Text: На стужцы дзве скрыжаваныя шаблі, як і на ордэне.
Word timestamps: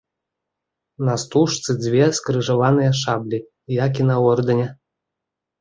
На 1.09 1.15
стужцы 1.23 1.75
дзве 1.83 2.01
скрыжаваныя 2.21 2.91
шаблі, 3.03 3.39
як 3.85 3.93
і 4.03 4.09
на 4.11 4.15
ордэне. 4.31 4.67